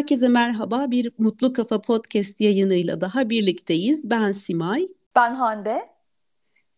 [0.00, 0.90] Herkese merhaba.
[0.90, 4.10] Bir Mutlu Kafa Podcast yayınıyla daha birlikteyiz.
[4.10, 4.86] Ben Simay.
[5.16, 5.80] Ben Hande.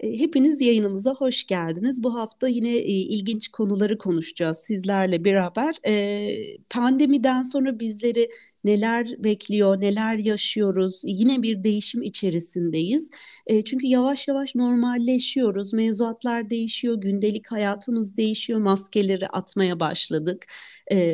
[0.00, 2.04] E, hepiniz yayınımıza hoş geldiniz.
[2.04, 5.74] Bu hafta yine e, ilginç konuları konuşacağız sizlerle beraber.
[5.86, 6.28] E,
[6.70, 8.28] pandemiden sonra bizleri
[8.64, 11.02] neler bekliyor, neler yaşıyoruz?
[11.04, 13.10] Yine bir değişim içerisindeyiz.
[13.64, 15.72] çünkü yavaş yavaş normalleşiyoruz.
[15.72, 18.60] Mevzuatlar değişiyor, gündelik hayatımız değişiyor.
[18.60, 20.46] Maskeleri atmaya başladık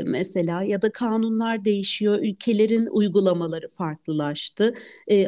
[0.05, 2.19] mesela ya da kanunlar değişiyor.
[2.23, 4.75] Ülkelerin uygulamaları farklılaştı.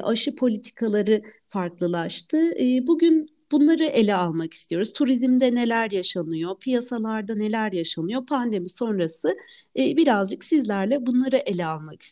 [0.02, 2.50] aşı politikaları farklılaştı.
[2.87, 4.92] bugün Bunları ele almak istiyoruz.
[4.92, 9.37] Turizmde neler yaşanıyor, piyasalarda neler yaşanıyor, pandemi sonrası
[9.78, 12.09] e, birazcık sizlerle bunları ele almak istiyoruz.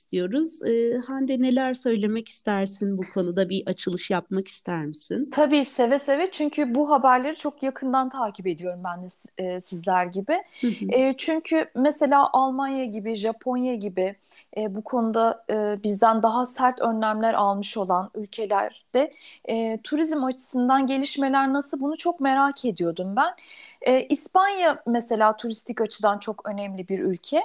[0.66, 5.28] E, Hande neler söylemek istersin bu konuda bir açılış yapmak ister misin?
[5.32, 9.06] Tabii seve seve çünkü bu haberleri çok yakından takip ediyorum ben de
[9.38, 10.42] e, sizler gibi.
[10.92, 14.16] E, çünkü mesela Almanya gibi, Japonya gibi
[14.56, 19.12] e, bu konuda e, bizden daha sert önlemler almış olan ülkelerde
[19.44, 23.34] e, turizm açısından gelişmeler nasıl bunu çok merak ediyordum ben.
[23.82, 27.42] E, İspanya mesela turistik açıdan çok önemli bir ülke.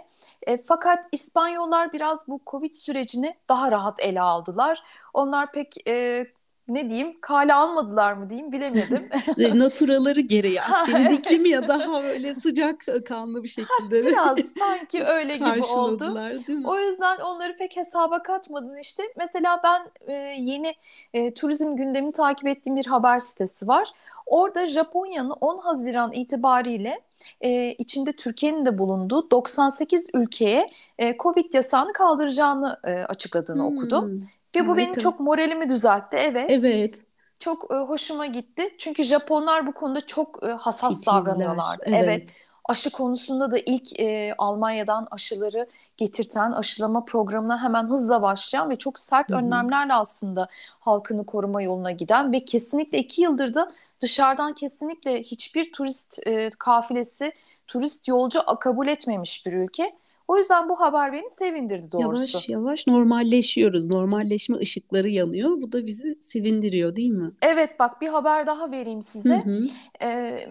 [0.48, 4.84] E, fakat İspanyollar biraz bu Covid sürecini daha rahat ele aldılar.
[5.14, 6.26] Onlar pek e,
[6.68, 9.10] ne diyeyim kale almadılar mı diyeyim bilemedim.
[9.60, 14.06] Naturaları gereği Akdeniz iklimi ya daha böyle sıcak kanlı bir şekilde.
[14.06, 16.16] Biraz sanki öyle gibi oldu.
[16.48, 16.68] Değil mi?
[16.68, 19.04] O yüzden onları pek hesaba katmadın işte.
[19.18, 20.76] Mesela ben e, yeni
[21.14, 23.90] e, turizm gündemini takip ettiğim bir haber sitesi var.
[24.26, 27.02] Orada Japonya'nın 10 Haziran itibariyle
[27.42, 33.78] e, içinde Türkiye'nin de bulunduğu 98 ülkeye e, Covid yasağını kaldıracağını e, açıkladığını hmm.
[33.78, 34.30] okudum.
[34.56, 34.74] Ve Harika.
[34.74, 36.18] bu benim çok moralimi düzeltti.
[36.18, 36.46] Evet.
[36.50, 37.04] Evet.
[37.40, 38.76] Çok e, hoşuma gitti.
[38.78, 41.14] Çünkü Japonlar bu konuda çok e, hassas Titizler.
[41.14, 41.84] davranıyorlardı.
[41.86, 42.04] Evet.
[42.04, 42.46] evet.
[42.66, 49.00] Aşı konusunda da ilk e, Almanya'dan aşıları getirten aşılama programına hemen hızla başlayan ve çok
[49.00, 49.38] sert Hı-hı.
[49.38, 50.48] önlemlerle aslında
[50.80, 53.72] halkını koruma yoluna giden ve kesinlikle iki yıldır da
[54.04, 57.32] dışarıdan kesinlikle hiçbir turist e, kafilesi,
[57.68, 59.96] turist yolcu kabul etmemiş bir ülke.
[60.28, 62.38] O yüzden bu haber beni sevindirdi doğrusu.
[62.38, 63.88] Yavaş yavaş normalleşiyoruz.
[63.88, 65.62] Normalleşme ışıkları yanıyor.
[65.62, 67.32] Bu da bizi sevindiriyor değil mi?
[67.42, 69.44] Evet bak bir haber daha vereyim size.
[69.46, 69.68] Hı hı.
[70.02, 70.50] Ee,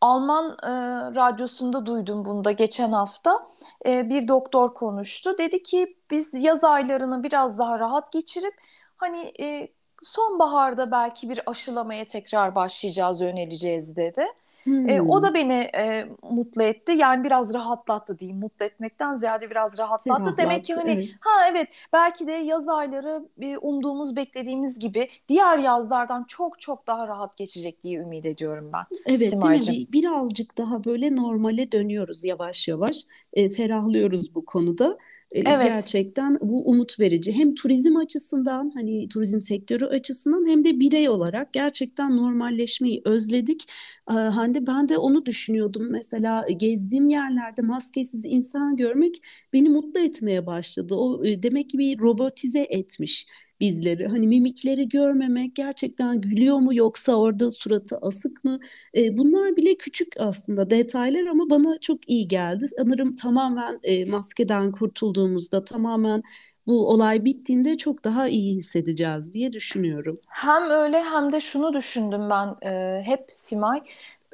[0.00, 0.70] Alman e,
[1.14, 3.46] radyosunda duydum bunu da geçen hafta.
[3.86, 5.38] E, bir doktor konuştu.
[5.38, 8.54] Dedi ki biz yaz aylarını biraz daha rahat geçirip
[8.96, 9.68] hani e,
[10.04, 14.26] sonbaharda belki bir aşılamaya tekrar başlayacağız, yöneleceğiz dedi.
[14.64, 14.88] Hmm.
[14.88, 16.92] E, o da beni e, mutlu etti.
[16.92, 18.40] Yani biraz rahatlattı diyeyim.
[18.40, 20.20] Mutlu etmekten ziyade biraz rahatlattı.
[20.20, 21.08] rahatlattı Demek ki hani evet.
[21.20, 27.08] ha evet belki de yaz ayları bir umduğumuz, beklediğimiz gibi diğer yazlardan çok çok daha
[27.08, 28.84] rahat geçecek diye ümit ediyorum ben.
[29.06, 29.74] Evet Simaycığım.
[29.74, 29.92] değil mi?
[29.92, 32.96] Birazcık daha böyle normale dönüyoruz yavaş yavaş.
[33.32, 34.98] E, ferahlıyoruz bu konuda.
[35.34, 35.64] Evet.
[35.64, 37.32] Gerçekten bu umut verici.
[37.32, 43.64] Hem turizm açısından hani turizm sektörü açısından hem de birey olarak gerçekten normalleşmeyi özledik.
[44.06, 45.90] Hande ben de onu düşünüyordum.
[45.90, 49.14] Mesela gezdiğim yerlerde maskesiz insan görmek
[49.52, 50.94] beni mutlu etmeye başladı.
[50.94, 53.26] O demek ki bir robotize etmiş
[53.64, 54.06] bizleri.
[54.06, 58.58] Hani mimikleri görmemek gerçekten gülüyor mu yoksa orada suratı asık mı?
[58.96, 62.66] E, bunlar bile küçük aslında detaylar ama bana çok iyi geldi.
[62.78, 66.22] Sanırım tamamen e, maskeden kurtulduğumuzda tamamen
[66.66, 70.18] bu olay bittiğinde çok daha iyi hissedeceğiz diye düşünüyorum.
[70.28, 73.82] Hem öyle hem de şunu düşündüm ben e, hep Simay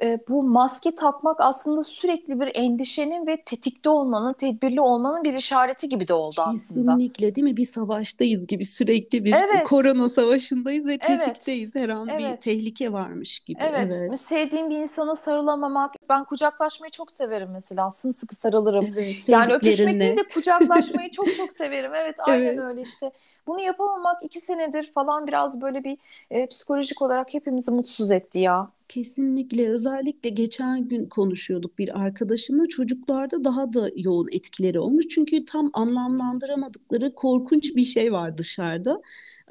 [0.03, 5.89] e, bu maske takmak aslında sürekli bir endişenin ve tetikte olmanın, tedbirli olmanın bir işareti
[5.89, 6.91] gibi de oldu aslında.
[6.91, 7.57] Kesinlikle değil mi?
[7.57, 9.63] Bir savaştayız gibi sürekli bir evet.
[9.63, 11.75] korona savaşındayız ve tetikteyiz.
[11.75, 11.83] Evet.
[11.83, 12.33] Her an evet.
[12.33, 13.59] bir tehlike varmış gibi.
[13.61, 13.93] Evet.
[13.97, 14.19] evet.
[14.19, 15.93] Sevdiğim bir insana sarılamamak.
[16.09, 17.91] Ben kucaklaşmayı çok severim mesela.
[17.91, 18.85] Sımsıkı sarılırım.
[18.93, 21.91] Evet, yani öpüşmek değil de kucaklaşmayı çok çok severim.
[21.95, 22.59] Evet aynen evet.
[22.59, 23.11] öyle işte.
[23.47, 25.97] Bunu yapamamak iki senedir falan biraz böyle bir
[26.31, 28.67] e, psikolojik olarak hepimizi mutsuz etti ya.
[28.87, 35.07] Kesinlikle özellikle geçen gün konuşuyorduk bir arkadaşımla çocuklarda daha da yoğun etkileri olmuş.
[35.07, 39.01] Çünkü tam anlamlandıramadıkları korkunç bir şey var dışarıda.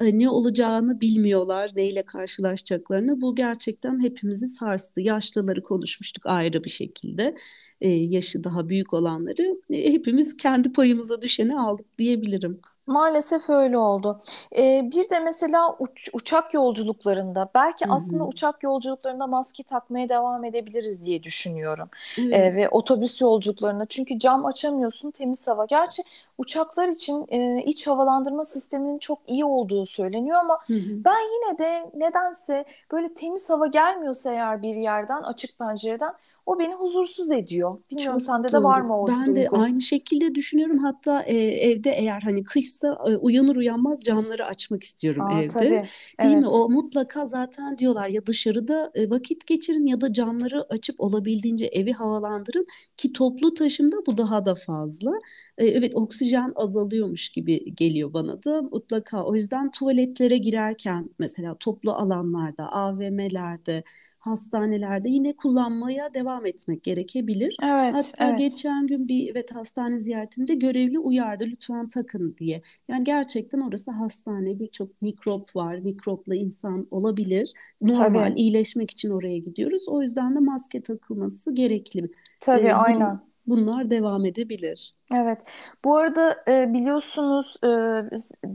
[0.01, 3.21] E, ne olacağını bilmiyorlar, neyle karşılaşacaklarını.
[3.21, 5.01] Bu gerçekten hepimizi sarstı.
[5.01, 7.35] Yaşlıları konuşmuştuk ayrı bir şekilde.
[7.81, 12.61] Ee, yaşı daha büyük olanları e, hepimiz kendi payımıza düşeni aldık diyebilirim.
[12.87, 14.21] Maalesef öyle oldu.
[14.57, 17.93] Ee, bir de mesela uç, uçak yolculuklarında belki Hı-hı.
[17.93, 21.89] aslında uçak yolculuklarında maske takmaya devam edebiliriz diye düşünüyorum.
[22.17, 22.33] Evet.
[22.33, 25.65] Ee, ve otobüs yolculuklarında çünkü cam açamıyorsun temiz hava.
[25.65, 26.03] Gerçi
[26.37, 31.03] uçaklar için e, iç havalandırma sisteminin çok iyi olduğu söyleniyor ama Hı-hı.
[31.05, 36.13] ben yine de nedense böyle temiz hava gelmiyorsa eğer bir yerden açık pencereden
[36.51, 37.79] o beni huzursuz ediyor.
[37.91, 38.61] Bilmiyorum Çok sende doğru.
[38.61, 39.27] de var mı o ben duygu?
[39.27, 40.77] Ben de aynı şekilde düşünüyorum.
[40.77, 45.47] Hatta e, evde eğer hani kışsa e, uyanır uyanmaz camları açmak istiyorum Aa, evde.
[45.47, 45.69] Tabii.
[45.69, 45.83] Değil
[46.19, 46.37] evet.
[46.37, 46.47] mi?
[46.47, 51.93] O mutlaka zaten diyorlar ya dışarıda e, vakit geçirin ya da camları açıp olabildiğince evi
[51.93, 52.65] havalandırın
[52.97, 55.11] ki toplu taşımda bu daha da fazla.
[55.57, 59.23] E, evet oksijen azalıyormuş gibi geliyor bana da mutlaka.
[59.23, 63.83] O yüzden tuvaletlere girerken mesela toplu alanlarda, AVM'lerde
[64.21, 67.55] hastanelerde yine kullanmaya devam etmek gerekebilir.
[67.63, 68.39] Evet, Hatta evet.
[68.39, 72.61] geçen gün bir evet hastane ziyaretimde görevli uyardı lütfen takın diye.
[72.87, 75.75] Yani gerçekten orası hastane birçok mikrop var.
[75.79, 77.53] Mikropla insan olabilir.
[77.81, 78.39] Normal Tabii.
[78.41, 79.87] iyileşmek için oraya gidiyoruz.
[79.87, 82.11] O yüzden de maske takılması gerekli.
[82.39, 84.93] Tabii ee, aynen bunlar devam edebilir.
[85.15, 85.43] Evet.
[85.85, 87.67] Bu arada e, biliyorsunuz e,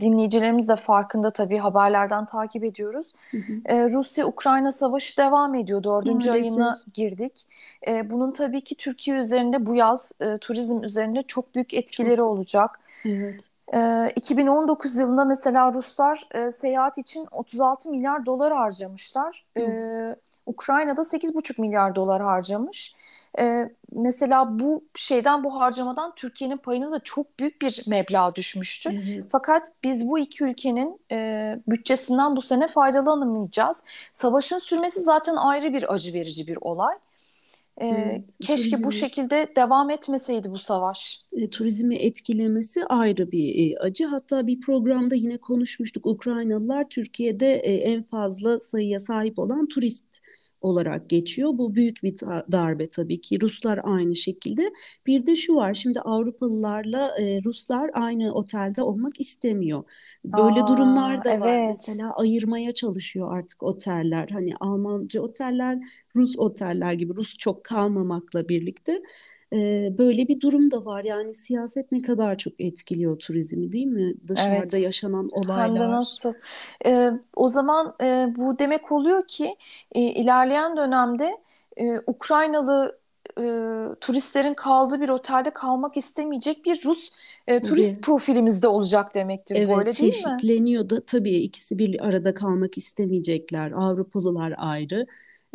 [0.00, 3.12] dinleyicilerimiz de farkında tabii haberlerden takip ediyoruz.
[3.30, 3.52] Hı hı.
[3.64, 5.82] E, Rusya-Ukrayna savaşı devam ediyor.
[5.82, 6.52] Dördüncü Maalesef.
[6.52, 7.44] ayına girdik.
[7.88, 12.26] E, bunun tabii ki Türkiye üzerinde bu yaz e, turizm üzerinde çok büyük etkileri çok.
[12.26, 12.80] olacak.
[13.04, 13.50] Evet.
[14.16, 19.46] 2019 yılında mesela Ruslar e, seyahat için 36 milyar dolar harcamışlar.
[19.60, 19.62] E,
[20.46, 22.94] Ukrayna'da 8,5 milyar dolar harcamış.
[23.38, 28.90] E, mesela bu şeyden bu harcamadan Türkiye'nin payına da çok büyük bir meblağ düşmüştü.
[28.92, 29.24] Evet.
[29.32, 33.84] Fakat biz bu iki ülkenin e, bütçesinden bu sene faydalanamayacağız.
[34.12, 36.94] Savaşın sürmesi zaten ayrı bir acı verici bir olay.
[37.78, 41.20] E, evet, keşke turizmi, bu şekilde devam etmeseydi bu savaş.
[41.32, 44.06] E, turizmi etkilemesi ayrı bir e, acı.
[44.06, 46.06] Hatta bir programda yine konuşmuştuk.
[46.06, 50.25] Ukraynalılar Türkiye'de e, en fazla sayıya sahip olan turist
[50.60, 51.50] olarak geçiyor.
[51.58, 52.16] Bu büyük bir
[52.52, 53.40] darbe tabii ki.
[53.40, 54.72] Ruslar aynı şekilde.
[55.06, 59.84] Bir de şu var şimdi Avrupalılarla e, Ruslar aynı otelde olmak istemiyor.
[60.24, 61.40] Böyle Aa, durumlar da evet.
[61.40, 61.66] var.
[61.66, 64.28] Mesela ayırmaya çalışıyor artık oteller.
[64.28, 65.78] Hani Almanca oteller,
[66.16, 69.02] Rus oteller gibi Rus çok kalmamakla birlikte
[69.98, 71.04] böyle bir durum da var.
[71.04, 74.14] Yani siyaset ne kadar çok etkiliyor turizmi değil mi?
[74.28, 74.84] Dışarıda evet.
[74.84, 75.68] yaşanan olaylar.
[75.68, 76.34] Hem de nasıl.
[76.86, 79.56] Ee, o zaman e, bu demek oluyor ki
[79.92, 81.38] e, ilerleyen dönemde
[81.76, 82.98] e, Ukraynalı
[83.38, 83.44] e,
[84.00, 87.10] turistlerin kaldığı bir otelde kalmak istemeyecek bir Rus
[87.46, 89.56] e, turist profilimizde olacak demektir.
[89.56, 90.12] Evet, Böyle değil mi?
[90.12, 93.70] çeşitleniyor da tabii ikisi bir arada kalmak istemeyecekler.
[93.70, 95.06] Avrupalılar ayrı,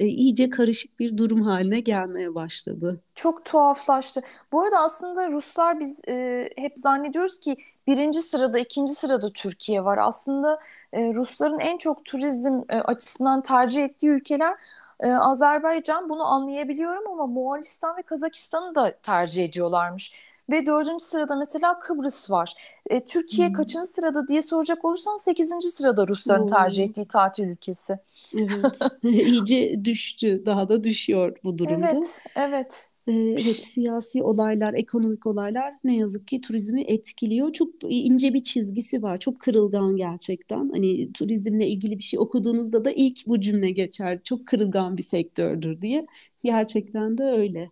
[0.01, 3.01] e, iyice karışık bir durum haline gelmeye başladı.
[3.15, 4.21] Çok tuhaflaştı.
[4.51, 7.57] Bu arada aslında Ruslar biz e, hep zannediyoruz ki
[7.88, 9.98] birinci sırada, ikinci sırada Türkiye var.
[9.98, 10.59] Aslında
[10.94, 14.56] e, Rusların en çok turizm e, açısından tercih ettiği ülkeler
[15.00, 16.09] e, Azerbaycan.
[16.09, 20.31] Bunu anlayabiliyorum ama Moğolistan ve Kazakistan'ı da tercih ediyorlarmış.
[20.51, 22.53] Ve dördüncü sırada mesela Kıbrıs var.
[22.89, 23.53] E, Türkiye hmm.
[23.53, 26.49] kaçıncı sırada diye soracak olursan sekizinci sırada Rusların hmm.
[26.49, 27.99] tercih ettiği tatil ülkesi.
[28.33, 28.79] Evet.
[29.03, 30.43] iyice düştü.
[30.45, 31.89] Daha da düşüyor bu durumda.
[31.91, 32.91] Evet, evet.
[33.07, 37.53] Ee, evet siyasi olaylar, ekonomik olaylar ne yazık ki turizmi etkiliyor.
[37.53, 39.17] Çok ince bir çizgisi var.
[39.19, 40.69] Çok kırılgan gerçekten.
[40.69, 44.19] Hani turizmle ilgili bir şey okuduğunuzda da ilk bu cümle geçer.
[44.23, 46.05] Çok kırılgan bir sektördür diye.
[46.41, 47.71] Gerçekten de öyle.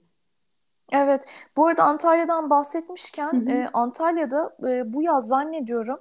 [0.92, 1.26] Evet.
[1.58, 3.64] Bu arada Antalya'dan bahsetmişken hı hı.
[3.64, 6.00] E, Antalya'da e, bu yaz zannediyorum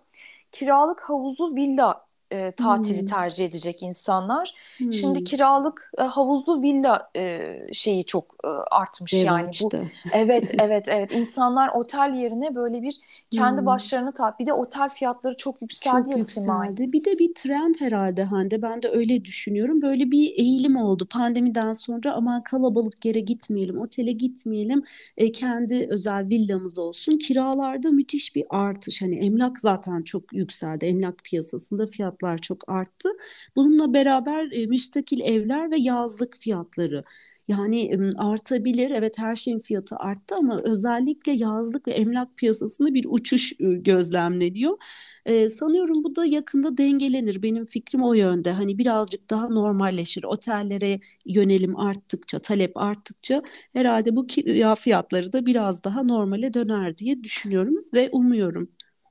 [0.52, 3.06] kiralık havuzlu villa e, tatili hmm.
[3.06, 4.54] tercih edecek insanlar.
[4.78, 4.92] Hmm.
[4.92, 9.70] Şimdi kiralık e, havuzlu villa e, şeyi çok e, artmış Dev yani bu.
[10.14, 13.66] Evet evet evet insanlar otel yerine böyle bir kendi hmm.
[13.66, 14.40] başlarına tat.
[14.40, 16.10] Bir de otel fiyatları çok yükseldi.
[16.10, 16.92] Çok yükseldi.
[16.92, 18.62] Bir de bir trend herhalde Hande.
[18.62, 19.82] Ben de öyle düşünüyorum.
[19.82, 24.82] Böyle bir eğilim oldu pandemiden sonra ama kalabalık yere gitmeyelim, otele gitmeyelim.
[25.16, 27.12] E, kendi özel villamız olsun.
[27.12, 29.02] Kiralarda müthiş bir artış.
[29.02, 30.86] Hani emlak zaten çok yükseldi.
[30.86, 33.08] Emlak piyasasında fiyat fiyatlar çok arttı.
[33.56, 37.04] Bununla beraber e, müstakil evler ve yazlık fiyatları
[37.48, 38.90] yani artabilir.
[38.90, 44.78] Evet her şeyin fiyatı arttı ama özellikle yazlık ve emlak piyasasında bir uçuş gözlemleniyor.
[45.26, 47.42] Ee, sanıyorum bu da yakında dengelenir.
[47.42, 48.52] Benim fikrim o yönde.
[48.52, 50.24] Hani birazcık daha normalleşir.
[50.24, 57.24] Otellere yönelim arttıkça, talep arttıkça herhalde bu kira fiyatları da biraz daha normale döner diye
[57.24, 58.68] düşünüyorum ve umuyorum.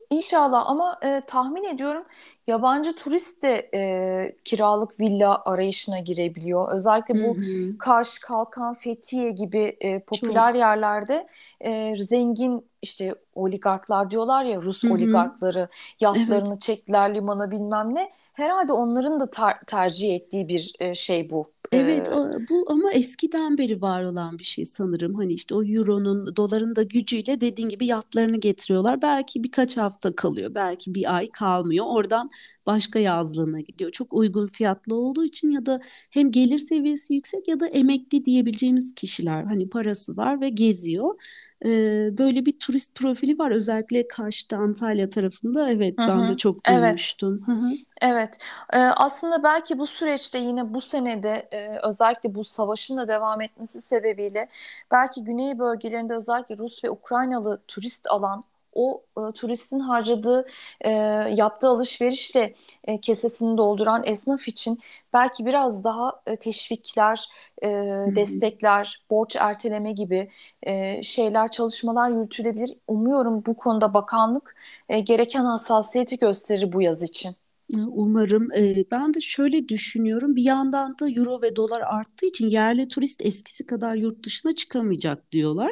[0.09, 2.05] İnşallah ama e, tahmin ediyorum
[2.47, 6.71] yabancı turist de e, kiralık villa arayışına girebiliyor.
[6.71, 7.77] Özellikle bu hı hı.
[7.79, 10.59] Kaş, Kalkan, Fethiye gibi e, popüler Çok.
[10.59, 11.27] yerlerde
[11.61, 14.91] e, zengin işte oligarklar diyorlar ya Rus hı hı.
[14.93, 16.61] oligarkları yatlarını evet.
[16.61, 18.11] çektiler limana bilmem ne.
[18.33, 22.09] Herhalde onların da ter- tercih ettiği bir e, şey bu Evet
[22.50, 25.15] bu ama eskiden beri var olan bir şey sanırım.
[25.15, 29.01] Hani işte o euronun, doların da gücüyle dediğin gibi yatlarını getiriyorlar.
[29.01, 31.86] Belki birkaç hafta kalıyor, belki bir ay kalmıyor.
[31.89, 32.29] Oradan
[32.65, 33.91] başka yazlığına gidiyor.
[33.91, 35.81] Çok uygun fiyatlı olduğu için ya da
[36.12, 41.15] hem gelir seviyesi yüksek ya da emekli diyebileceğimiz kişiler hani parası var ve geziyor.
[42.17, 45.71] Böyle bir turist profili var özellikle Kaş'ta Antalya tarafında.
[45.71, 46.99] Evet Hı ben de çok Evet.
[47.05, 47.41] duymuştum.
[47.47, 47.77] Hı.
[48.01, 48.37] Evet,
[48.73, 53.81] Ee, aslında belki bu süreçte yine bu senede e, özellikle bu savaşın da devam etmesi
[53.81, 54.49] sebebiyle
[54.91, 58.43] belki güney bölgelerinde özellikle Rus ve Ukraynalı turist alan
[58.77, 60.46] o e, turistin harcadığı
[60.81, 60.89] e,
[61.36, 64.79] yaptığı alışverişle e, kesesini dolduran esnaf için
[65.13, 67.25] belki biraz daha e, teşvikler,
[67.63, 67.67] e,
[68.15, 70.29] destekler, borç erteleme gibi
[70.63, 72.77] e, şeyler, çalışmalar yürütülebilir.
[72.88, 74.55] Umuyorum bu konuda bakanlık
[74.89, 77.36] e, gereken hassasiyeti gösterir bu yaz için.
[77.88, 78.48] Umarım.
[78.51, 80.36] Eee, ben de şöyle düşünüyorum.
[80.36, 85.31] Bir yandan da euro ve dolar arttığı için yerli turist eskisi kadar yurt dışına çıkamayacak
[85.31, 85.72] diyorlar.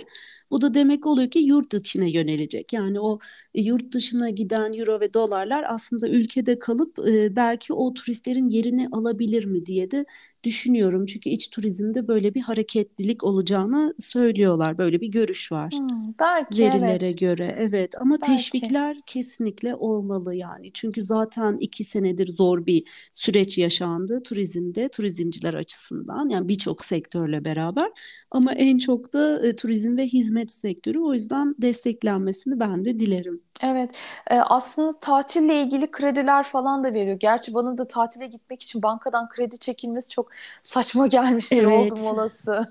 [0.52, 2.74] Bu da demek oluyor ki yurt içine yönelecek.
[2.74, 3.20] Yani o
[3.56, 8.88] e, yurt dışına giden euro ve dolarlar aslında ülkede kalıp e, belki o turistlerin yerini
[8.92, 10.06] alabilir mi diye de
[10.46, 11.06] düşünüyorum.
[11.06, 14.78] Çünkü iç turizmde böyle bir hareketlilik olacağını söylüyorlar.
[14.78, 15.74] Böyle bir görüş var.
[15.74, 17.18] Hmm, belki Verilere evet.
[17.18, 18.32] göre evet ama Belki.
[18.32, 20.72] teşvikler kesinlikle olmalı yani.
[20.74, 27.90] Çünkü zaten iki senedir zor bir süreç yaşandı turizmde, turizmciler açısından yani birçok sektörle beraber.
[28.32, 33.42] Ama en çok da e, turizm ve hizmet sektörü o yüzden desteklenmesini ben de dilerim.
[33.62, 33.90] Evet.
[34.32, 37.18] Ee, aslında tatille ilgili krediler falan da veriyor.
[37.20, 40.32] Gerçi bana da tatile gitmek için bankadan kredi çekilmesi çok
[40.64, 42.70] saçma gelmiştir oldum Evet, olası.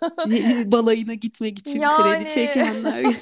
[0.72, 3.04] balayına gitmek için kredi Yani çekenler.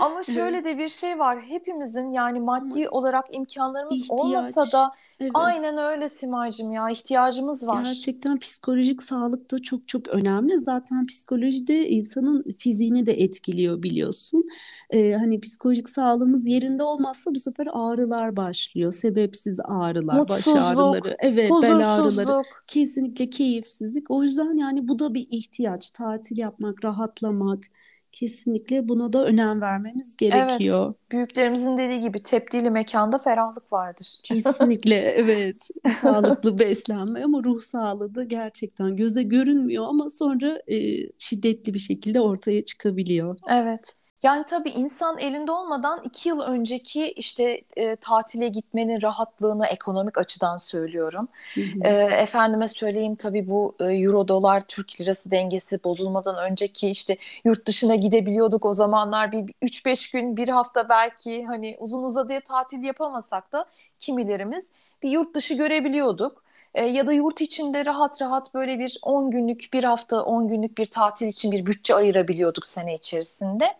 [0.00, 1.40] ama şöyle de bir şey var.
[1.40, 5.30] Hepimizin yani maddi olarak imkanlarımız olmasa ihtiyaç, da evet.
[5.34, 7.84] aynen öyle Simacığım ya ihtiyacımız var.
[7.84, 10.58] Gerçekten psikolojik sağlık da çok çok önemli.
[10.58, 14.44] Zaten psikoloji de insanın fiziğini de etkiliyor biliyorsun.
[14.90, 18.92] Ee, hani psikolojik sağlığımız yerinde olmazsa bu sefer ağrılar başlıyor.
[18.92, 24.10] Sebepsiz ağrılar, baş ağrıları, Mutsuzluk, evet bel ağrıları, kesinlikle keyifsizlik.
[24.10, 25.90] O yüzden yani bu da bir ihtiyaç.
[25.90, 27.64] Tatil yapmak, rahatlamak,
[28.14, 30.60] kesinlikle buna da önem vermemiz Evet.
[30.60, 30.94] gerekiyor.
[31.10, 34.06] Büyüklerimizin dediği gibi tepdili mekanda ferahlık vardır.
[34.24, 35.68] Kesinlikle evet
[36.02, 40.76] sağlıklı beslenme ama ruh sağlığı da gerçekten göze görünmüyor ama sonra e,
[41.18, 43.36] şiddetli bir şekilde ortaya çıkabiliyor.
[43.48, 43.96] Evet.
[44.24, 50.56] Yani tabii insan elinde olmadan iki yıl önceki işte e, tatile gitmenin rahatlığını ekonomik açıdan
[50.56, 51.28] söylüyorum.
[51.54, 57.16] Hı E, efendime söyleyeyim tabii bu e, euro dolar Türk lirası dengesi bozulmadan önceki işte
[57.44, 62.40] yurt dışına gidebiliyorduk o zamanlar bir üç beş gün bir hafta belki hani uzun uzadıya
[62.40, 63.66] tatil yapamasak da
[63.98, 66.43] kimilerimiz bir yurt dışı görebiliyorduk.
[66.74, 70.78] E, ya da yurt içinde rahat rahat böyle bir 10 günlük bir hafta 10 günlük
[70.78, 73.76] bir tatil için bir bütçe ayırabiliyorduk sene içerisinde.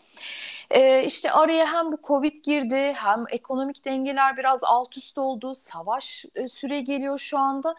[0.70, 5.54] Ee, işte araya hem bu Covid girdi hem ekonomik dengeler biraz alt üst oldu.
[5.54, 7.74] Savaş e, süre geliyor şu anda.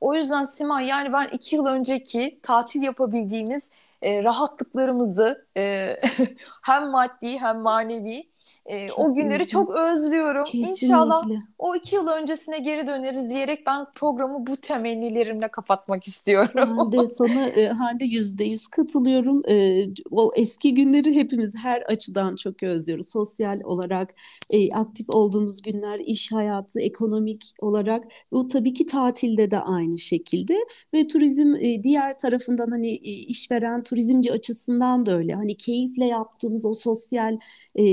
[0.00, 3.70] O yüzden Simay yani ben iki yıl önceki tatil yapabildiğimiz
[4.02, 5.96] e, rahatlıklarımızı e,
[6.62, 8.28] hem maddi hem manevi
[8.66, 10.44] e, o günleri çok özlüyorum.
[10.52, 11.46] İnşallah Kesinlikle.
[11.58, 16.76] o iki yıl öncesine geri döneriz diyerek ben programı bu temennilerimle kapatmak istiyorum.
[16.78, 19.42] Ben de sana e, Hande yüzde yüz katılıyorum.
[19.48, 23.08] E, o eski günleri hepimiz her açıdan çok özlüyoruz.
[23.08, 24.14] Sosyal olarak
[24.50, 28.04] e, aktif olduğumuz günler, iş hayatı, ekonomik olarak.
[28.32, 30.56] Bu tabii ki tatilde de aynı şekilde.
[30.94, 35.34] Ve turizm e, diğer tarafından hani e, işveren turizmci açısından da öyle.
[35.34, 37.38] Hani keyifle yaptığımız o sosyal
[37.74, 37.84] e,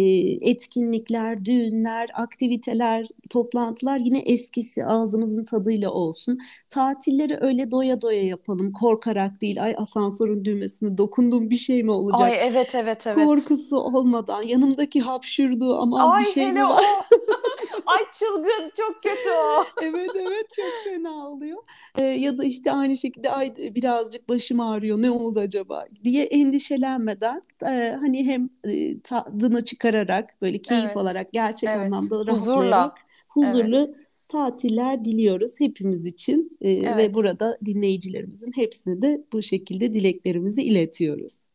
[0.45, 6.39] etkinlikler, düğünler, aktiviteler, toplantılar yine eskisi ağzımızın tadıyla olsun.
[6.69, 8.71] Tatilleri öyle doya doya yapalım.
[8.71, 9.63] Korkarak değil.
[9.63, 12.21] Ay asansörün düğmesine dokundum bir şey mi olacak?
[12.29, 13.25] Ay evet evet evet.
[13.25, 14.41] Korkusu olmadan.
[14.47, 15.91] Yanımdaki hapşurdu.
[15.91, 16.83] Bir Ay şey hele mi var?
[17.85, 19.63] Ay çılgın çok kötü o.
[19.83, 21.57] Evet evet çok fena oluyor.
[21.97, 25.01] Ee, ya da işte aynı şekilde ay birazcık başım ağrıyor.
[25.01, 30.97] Ne oldu acaba diye endişelenmeden e, hani hem e, tadını çıkararak böyle keyif Evet.
[30.97, 31.81] alarak gerçek Evet.
[31.81, 32.95] anlamda rahatlayarak Huzurla.
[32.95, 33.05] Evet.
[33.29, 33.95] huzurlu
[34.27, 37.15] tatiller diliyoruz hepimiz için E, ve Evet.
[37.15, 41.47] burada dinleyicilerimizin hepsine de bu şekilde dileklerimizi iletiyoruz.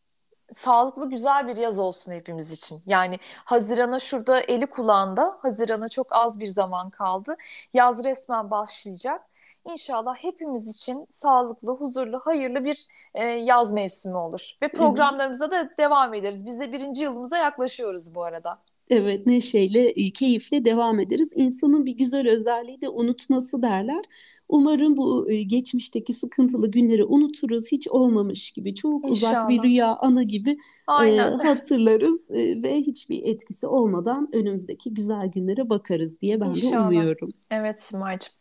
[0.52, 2.82] Sağlıklı güzel bir yaz olsun hepimiz için.
[2.87, 5.38] Yani Haziran'a şurada eli kulağında.
[5.42, 7.37] Haziran'a çok az bir zaman kaldı.
[7.75, 9.22] Yaz resmen başlayacak.
[9.64, 14.50] İnşallah hepimiz için sağlıklı, huzurlu, hayırlı bir e, yaz mevsimi olur.
[14.62, 16.46] Ve programlarımıza da devam ederiz.
[16.46, 18.58] Biz de birinci yılımıza yaklaşıyoruz bu arada.
[18.90, 21.32] Evet, neşeyle, e, keyifle devam ederiz.
[21.36, 24.04] İnsanın bir güzel özelliği de unutması derler.
[24.48, 29.64] Umarım bu e, geçmişteki sıkıntılı günleri unuturuz, hiç olmamış gibi, çok uzak bir İnşallah.
[29.64, 30.58] rüya, ana gibi
[31.04, 36.86] e, hatırlarız e, ve hiçbir etkisi olmadan önümüzdeki güzel günlere bakarız diye ben de İnşallah.
[36.86, 37.30] umuyorum.
[37.50, 38.39] Evet Simay'cığım.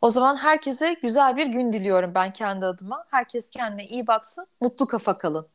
[0.00, 3.04] O zaman herkese güzel bir gün diliyorum ben kendi adıma.
[3.10, 5.46] Herkes kendine iyi baksın, mutlu kafa kalın.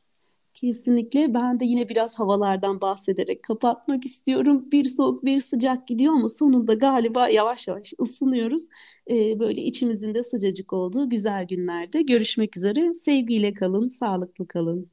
[0.54, 1.34] Kesinlikle.
[1.34, 4.72] Ben de yine biraz havalardan bahsederek kapatmak istiyorum.
[4.72, 8.68] Bir soğuk bir sıcak gidiyor ama sonunda galiba yavaş yavaş ısınıyoruz.
[9.12, 12.94] Ee, böyle içimizin de sıcacık olduğu güzel günlerde görüşmek üzere.
[12.94, 14.92] Sevgiyle kalın, sağlıklı kalın.